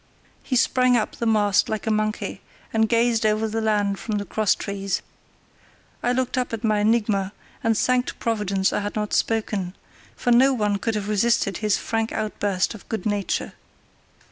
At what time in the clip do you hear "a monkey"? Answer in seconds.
1.85-2.41